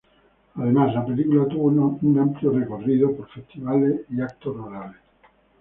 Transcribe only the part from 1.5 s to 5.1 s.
un amplio recorrido por festivales y eventos rurales.